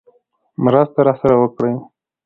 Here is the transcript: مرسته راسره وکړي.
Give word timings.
مرسته 0.63 0.99
راسره 1.07 1.35
وکړي. 1.39 1.73